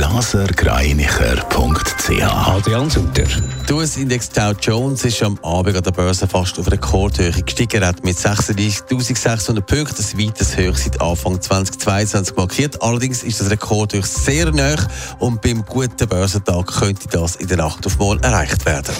[0.00, 3.26] blasergreinicher.ch Adrian Sutter.
[3.68, 7.82] Der US-Index Dow Jones ist am Abend an der Börse fast auf Rekordhöhe gestiegen.
[7.82, 12.82] Er hat mit 36.600 Punkten das weiteres Höch seit Anfang 2022 markiert.
[12.82, 14.76] Allerdings ist das Rekordhöch sehr nah
[15.18, 18.94] und beim guten Börsentag könnte das in der Nacht auf morgen erreicht werden.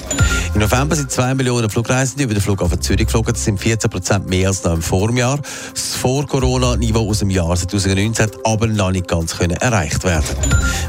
[0.52, 3.32] Im November sind 2 Millionen Flugreisende über den Flughafen Zürich geflogen.
[3.32, 5.41] Das sind 14 Prozent mehr als noch im Vorjahr.
[5.73, 10.37] Das Vor-Corona-Niveau aus dem Jahr 2019 hat aber noch nicht ganz können erreicht werden.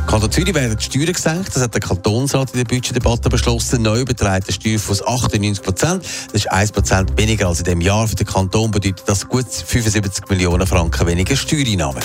[0.08, 1.56] Kanton Zürich werden die Steuern gesenkt.
[1.56, 3.82] Das hat der Kantonsrat in der Budgetdebatte beschlossen.
[3.82, 6.04] Neu beträgt der Steuerfuss 98 Prozent.
[6.04, 8.08] Das ist 1 Prozent weniger als in dem Jahr.
[8.08, 12.04] Für den Kanton bedeutet das gut 75 Millionen Franken weniger Steuereinnahmen.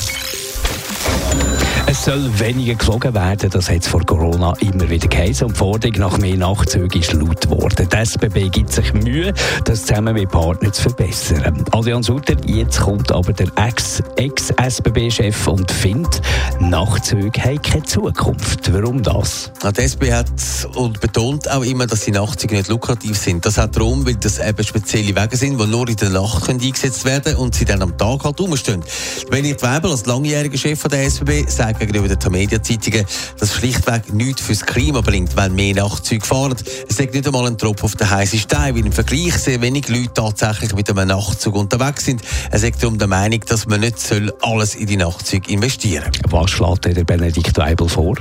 [1.89, 5.47] Es soll weniger geflogen werden, das hat es vor Corona immer wieder geheißen.
[5.47, 7.89] Und die Forderung nach mehr Nachzügen ist laut geworden.
[7.89, 9.33] Die SBB gibt sich Mühe,
[9.65, 11.65] das zusammen mit Partnern zu verbessern.
[11.71, 16.21] Adrian Sutter, jetzt kommt aber der Ex-SBB-Chef und findet,
[16.59, 18.73] Nachzüge haben keine Zukunft.
[18.73, 19.53] Warum das?
[19.63, 20.27] Die SBB hat
[20.75, 23.47] und betont auch immer, dass die Nachtzüge nicht lukrativ sind.
[23.47, 27.05] Das hat darum, weil das eben spezielle Wege sind, die nur in der Nacht eingesetzt
[27.05, 28.83] werden können und sie dann am Tag halt rumstehen.
[29.31, 33.05] Wenn ich Weber als langjähriger Chef der SBB sagt, gegenüber den Media-Zeitungen,
[33.39, 36.55] dass schlichtweg nichts fürs Klima bringt, wenn mehr Nachtzüge fahren.
[36.89, 39.89] Es ist nicht einmal ein Tropfen auf den heißen Stein, weil im Vergleich sehr wenig
[39.89, 42.23] Leute tatsächlich mit einem Nachtzug unterwegs sind.
[42.51, 43.97] Er sagt darum der Meinung, dass man nicht
[44.43, 46.41] alles in die Nachtzüge investieren soll.
[46.41, 48.17] Was schlägt der Benedikt Weibel vor?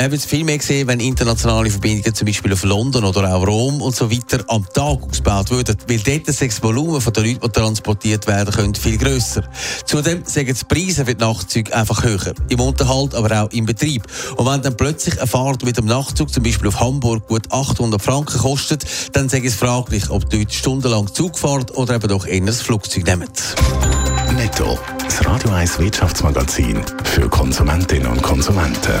[0.00, 3.82] Er wird viel mehr sehen, wenn internationale Verbindungen zum Beispiel auf London oder auch Rom
[3.82, 7.48] und so weiter am Tag ausgebaut würden, weil dort das Volumen von den Leuten, die
[7.48, 9.42] transportiert werden können, viel grösser.
[9.86, 12.32] Zudem sagen die Preise für die Nachtzüge einfach höher.
[12.48, 14.04] Im Unterhalt, aber auch im Betrieb.
[14.36, 18.00] Und wenn dann plötzlich eine Fahrt mit dem Nachtzug, zum Beispiel auf Hamburg, gut 800
[18.00, 22.24] Franken kostet, dann ich es fraglich, ob die Leute stundenlang Zug fahren oder eben doch
[22.24, 23.28] eher das Flugzeug nehmen.
[24.36, 29.00] Netto, das Radio 1 Wirtschaftsmagazin für Konsumentinnen und Konsumenten.